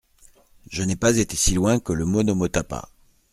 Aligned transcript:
Je 0.71 0.81
n'ai 0.81 0.95
pas 0.95 1.17
été 1.17 1.35
si 1.35 1.53
loin 1.53 1.79
que 1.79 1.93
le 1.93 2.05
Monomotapa. 2.05 2.89